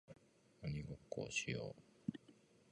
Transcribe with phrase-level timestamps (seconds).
[0.63, 2.11] 鬼ごっこをしよう